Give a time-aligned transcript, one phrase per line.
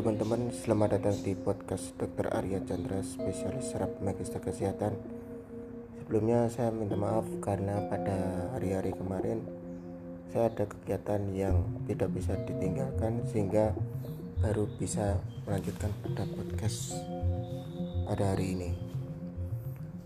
[0.00, 2.32] teman-teman, selamat datang di podcast Dr.
[2.32, 4.96] Arya Chandra, spesialis saraf magister kesehatan.
[6.00, 9.44] Sebelumnya saya minta maaf karena pada hari-hari kemarin
[10.32, 13.76] saya ada kegiatan yang tidak bisa ditinggalkan sehingga
[14.40, 16.96] baru bisa melanjutkan pada podcast
[18.08, 18.70] pada hari ini.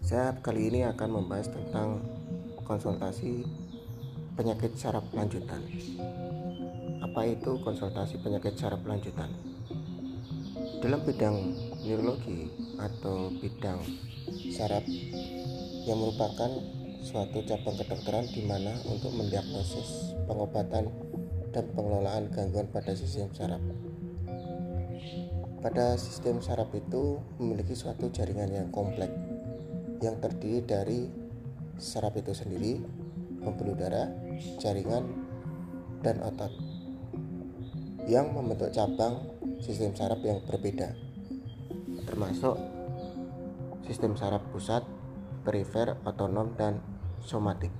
[0.02, 2.02] Saya kali ini akan membahas tentang
[2.66, 3.46] konsultasi
[4.34, 5.62] penyakit saraf lanjutan.
[6.98, 9.53] Apa itu konsultasi penyakit saraf lanjutan?
[10.80, 11.36] Dalam bidang
[11.84, 12.48] neurologi
[12.80, 13.84] atau bidang
[14.50, 14.82] saraf
[15.84, 16.48] yang merupakan
[17.04, 20.88] suatu cabang kedokteran di mana untuk mendiagnosis pengobatan
[21.52, 23.60] dan pengelolaan gangguan pada sistem saraf.
[25.60, 29.12] Pada sistem saraf itu memiliki suatu jaringan yang kompleks
[30.00, 31.00] yang terdiri dari
[31.78, 32.80] saraf itu sendiri,
[33.44, 34.08] pembuluh darah,
[34.60, 35.04] jaringan,
[36.04, 36.52] dan otot
[38.04, 39.16] yang membentuk cabang
[39.64, 40.92] sistem saraf yang berbeda,
[42.04, 42.60] termasuk
[43.88, 44.84] sistem saraf pusat,
[45.40, 46.84] perifer, otonom, dan
[47.24, 47.72] somatik.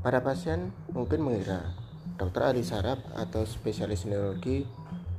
[0.00, 1.76] Para pasien mungkin mengira
[2.16, 4.64] dokter ahli saraf atau spesialis neurologi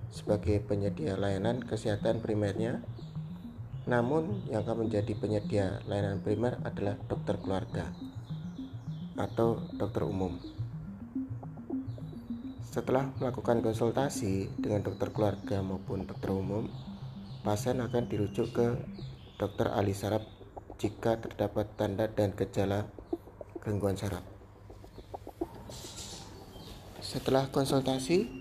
[0.09, 2.81] sebagai penyedia layanan kesehatan primernya,
[3.85, 7.85] namun yang akan menjadi penyedia layanan primer adalah dokter keluarga
[9.13, 10.58] atau dokter umum.
[12.79, 16.71] Setelah melakukan konsultasi dengan dokter keluarga maupun dokter umum,
[17.43, 18.79] pasien akan dirujuk ke
[19.35, 20.23] dokter ahli saraf
[20.79, 22.87] jika terdapat tanda dan gejala
[23.59, 24.23] gangguan saraf.
[27.03, 28.31] Setelah konsultasi,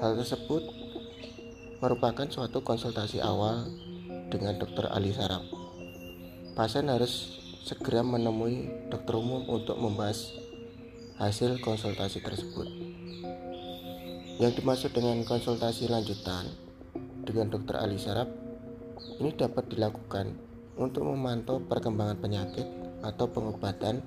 [0.00, 0.64] hal tersebut
[1.84, 3.68] merupakan suatu konsultasi awal
[4.32, 5.44] dengan dokter ahli saraf.
[6.56, 10.32] Pasien harus segera menemui dokter umum untuk membahas
[11.20, 12.85] hasil konsultasi tersebut.
[14.36, 16.44] Yang dimaksud dengan konsultasi lanjutan
[17.24, 18.28] dengan dokter ahli saraf
[19.16, 20.36] ini dapat dilakukan
[20.76, 22.68] untuk memantau perkembangan penyakit
[23.00, 24.04] atau pengobatan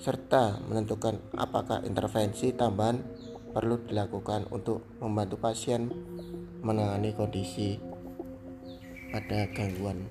[0.00, 3.04] serta menentukan apakah intervensi tambahan
[3.52, 5.92] perlu dilakukan untuk membantu pasien
[6.64, 7.76] menangani kondisi
[9.12, 10.08] pada gangguan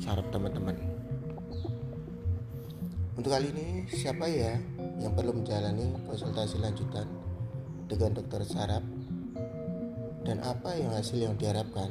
[0.00, 0.78] saraf teman-teman.
[3.12, 4.56] Untuk kali ini siapa ya
[5.04, 7.17] yang perlu menjalani konsultasi lanjutan?
[7.88, 8.84] Dengan dokter saraf
[10.28, 11.88] dan apa yang hasil yang diharapkan?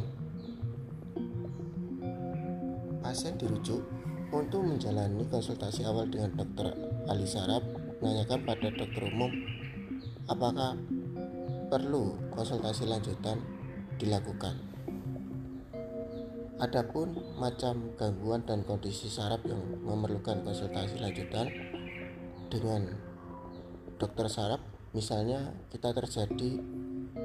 [3.02, 3.81] Pasien dirujuk
[4.30, 6.69] untuk menjalani konsultasi awal dengan dokter
[7.09, 7.66] ahli saraf
[7.97, 9.34] menanyakan pada dokter umum
[10.30, 10.78] apakah
[11.74, 13.41] perlu konsultasi lanjutan
[13.97, 14.53] dilakukan?
[16.62, 21.50] Adapun macam gangguan dan kondisi saraf yang memerlukan konsultasi lanjutan
[22.53, 22.85] dengan
[23.97, 26.63] dokter saraf Misalnya kita terjadi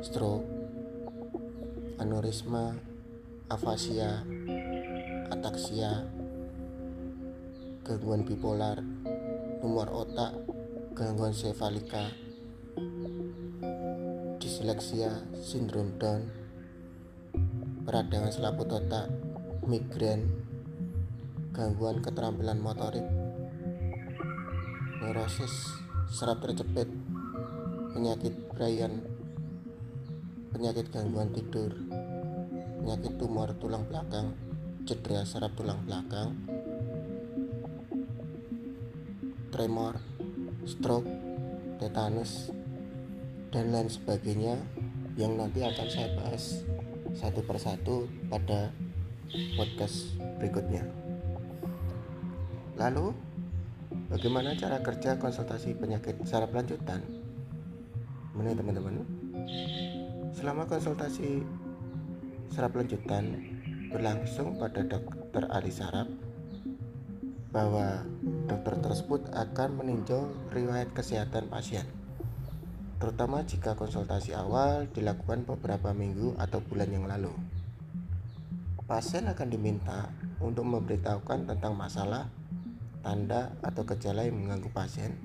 [0.03, 0.43] stroke,
[2.03, 2.75] aneurisma,
[3.47, 4.27] afasia,
[5.31, 6.03] ataksia,
[7.87, 8.83] gangguan bipolar,
[9.63, 10.35] tumor otak,
[10.99, 12.11] gangguan sefalika,
[14.43, 16.27] disleksia, sindrom Down,
[17.87, 19.07] peradangan selaput otak,
[19.71, 20.27] migrain,
[21.55, 23.07] gangguan keterampilan motorik,
[24.99, 25.79] neurosis,
[26.11, 26.91] serap terjepit,
[27.93, 29.05] penyakit Brian,
[30.53, 31.77] penyakit gangguan tidur,
[32.81, 34.33] penyakit tumor tulang belakang,
[34.89, 36.33] cedera saraf tulang belakang,
[39.53, 40.01] tremor,
[40.65, 41.09] stroke,
[41.77, 42.49] tetanus,
[43.53, 44.57] dan lain sebagainya
[45.21, 46.65] yang nanti akan saya bahas
[47.13, 48.73] satu persatu pada
[49.53, 50.89] podcast berikutnya.
[52.81, 53.13] Lalu,
[54.09, 57.22] bagaimana cara kerja konsultasi penyakit saraf lanjutan?
[58.33, 59.05] Mana teman-teman?
[60.33, 61.45] Selama konsultasi
[62.49, 63.37] saraf lanjutan
[63.93, 66.09] berlangsung pada dokter ahli saraf
[67.53, 68.09] bahwa
[68.49, 71.85] dokter tersebut akan meninjau riwayat kesehatan pasien
[73.03, 77.35] terutama jika konsultasi awal dilakukan beberapa minggu atau bulan yang lalu.
[78.87, 80.07] Pasien akan diminta
[80.39, 82.31] untuk memberitahukan tentang masalah,
[83.03, 85.19] tanda, atau gejala yang mengganggu pasien,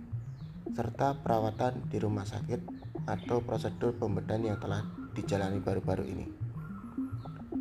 [0.73, 2.76] serta perawatan di rumah sakit
[3.07, 4.83] atau prosedur pembedahan yang telah
[5.15, 6.27] dijalani baru-baru ini.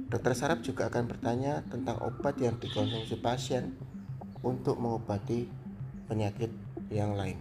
[0.07, 3.79] Dokter saraf juga akan bertanya tentang obat yang dikonsumsi pasien
[4.43, 5.47] untuk mengobati
[6.07, 6.51] penyakit
[6.91, 7.39] yang lain.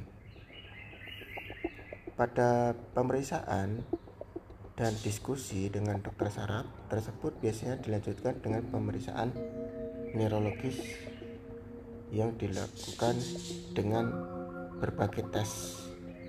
[2.15, 3.83] Pada pemeriksaan
[4.75, 9.29] dan diskusi dengan dokter saraf tersebut biasanya dilanjutkan dengan pemeriksaan
[10.15, 10.79] neurologis
[12.09, 13.19] yang dilakukan
[13.75, 14.11] dengan
[14.79, 15.51] berbagai tes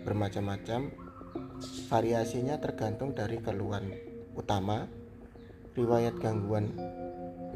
[0.06, 1.05] bermacam-macam
[1.88, 3.92] variasinya tergantung dari keluhan
[4.36, 4.84] utama,
[5.72, 6.72] riwayat gangguan,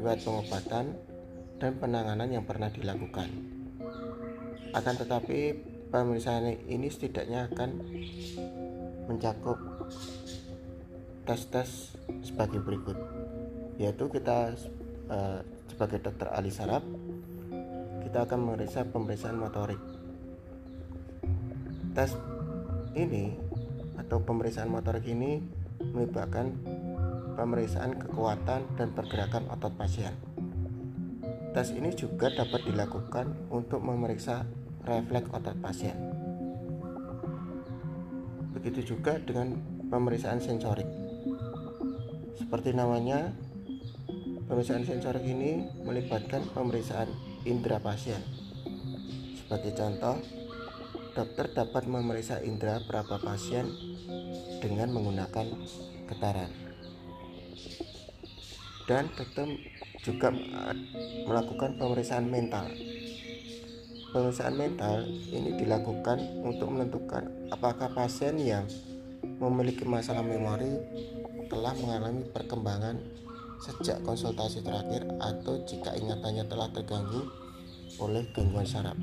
[0.01, 0.97] riwayat pengobatan,
[1.61, 3.29] dan penanganan yang pernah dilakukan.
[4.73, 5.53] Akan tetapi,
[5.93, 7.69] pemeriksaan ini setidaknya akan
[9.05, 9.59] mencakup
[11.27, 11.93] tes-tes
[12.25, 12.97] sebagai berikut,
[13.77, 14.57] yaitu kita
[15.11, 15.39] eh,
[15.69, 16.81] sebagai dokter ahli saraf,
[18.01, 19.79] kita akan memeriksa pemeriksaan motorik.
[21.91, 22.15] Tes
[22.95, 23.35] ini
[24.11, 25.39] atau pemeriksaan motorik ini
[25.95, 26.51] melibatkan
[27.39, 30.11] pemeriksaan kekuatan dan pergerakan otot pasien.
[31.55, 34.43] Tes ini juga dapat dilakukan untuk memeriksa
[34.83, 35.95] refleks otot pasien.
[38.51, 39.55] Begitu juga dengan
[39.87, 40.91] pemeriksaan sensorik.
[42.35, 43.31] Seperti namanya,
[44.51, 47.07] pemeriksaan sensorik ini melibatkan pemeriksaan
[47.47, 48.19] indera pasien.
[49.39, 50.19] Sebagai contoh,
[51.15, 53.90] dokter dapat memeriksa indera berapa pasien
[54.61, 55.45] dengan menggunakan
[56.05, 56.51] getaran.
[58.85, 59.47] Dan dokter
[60.05, 60.29] juga
[61.25, 62.69] melakukan pemeriksaan mental.
[64.13, 68.69] Pemeriksaan mental ini dilakukan untuk menentukan apakah pasien yang
[69.41, 70.77] memiliki masalah memori
[71.49, 72.95] telah mengalami perkembangan
[73.61, 77.29] sejak konsultasi terakhir atau jika ingatannya telah terganggu
[78.01, 78.97] oleh gangguan saraf.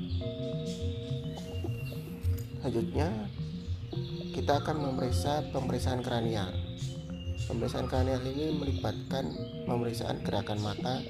[2.59, 3.07] Selanjutnya,
[4.39, 6.47] kita akan memeriksa pemeriksaan kranial.
[7.43, 9.35] Pemeriksaan kranial ini melibatkan
[9.67, 11.03] pemeriksaan gerakan mata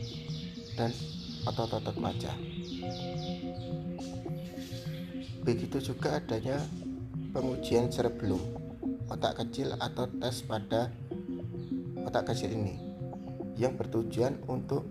[0.73, 0.89] dan
[1.45, 2.33] otot-otot wajah.
[5.45, 6.57] Begitu juga adanya
[7.29, 8.41] pengujian cerebellum,
[9.13, 10.89] otak kecil atau tes pada
[12.01, 12.81] otak kecil ini
[13.61, 14.89] yang bertujuan untuk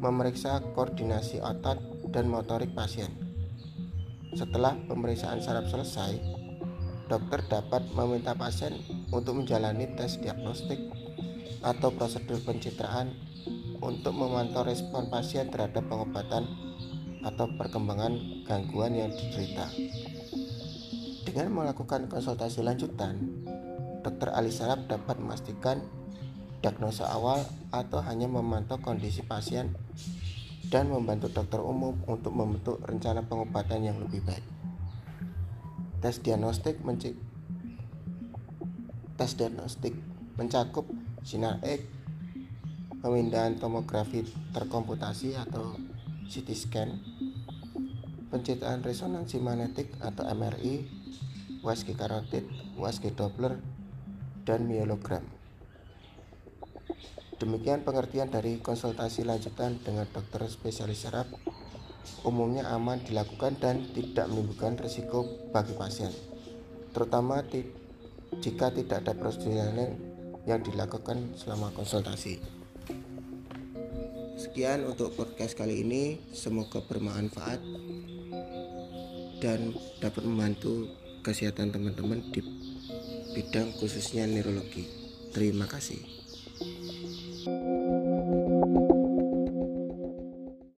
[0.00, 1.76] memeriksa koordinasi otot
[2.16, 3.12] dan motorik pasien.
[4.32, 6.45] Setelah pemeriksaan saraf selesai,
[7.06, 8.74] dokter dapat meminta pasien
[9.14, 10.78] untuk menjalani tes diagnostik
[11.62, 13.14] atau prosedur pencitraan
[13.78, 16.46] untuk memantau respon pasien terhadap pengobatan
[17.22, 19.66] atau perkembangan gangguan yang diderita.
[21.26, 23.18] Dengan melakukan konsultasi lanjutan,
[24.02, 25.82] dokter ahli saraf dapat memastikan
[26.62, 27.42] diagnosa awal
[27.74, 29.74] atau hanya memantau kondisi pasien
[30.66, 34.55] dan membantu dokter umum untuk membentuk rencana pengobatan yang lebih baik.
[36.06, 37.18] Tes diagnostik mencik
[39.18, 39.90] tes diagnostik
[40.38, 40.86] mencakup
[41.26, 41.82] sinar X,
[43.02, 44.22] pemindahan tomografi
[44.54, 45.74] terkomputasi atau
[46.30, 47.02] CT scan,
[48.30, 50.86] pencitraan resonansi magnetik atau MRI,
[51.66, 52.46] USG karotid,
[52.78, 53.58] USG Doppler,
[54.46, 55.26] dan myelogram.
[57.42, 61.26] Demikian pengertian dari konsultasi lanjutan dengan dokter spesialis saraf
[62.26, 66.10] umumnya aman dilakukan dan tidak menimbulkan risiko bagi pasien,
[66.90, 67.44] terutama
[68.42, 69.96] jika tidak ada prosedur lain
[70.46, 72.38] yang dilakukan selama konsultasi.
[74.36, 77.60] Sekian untuk podcast kali ini, semoga bermanfaat
[79.40, 80.92] dan dapat membantu
[81.24, 82.40] kesehatan teman-teman di
[83.36, 84.86] bidang khususnya neurologi.
[85.32, 86.00] Terima kasih.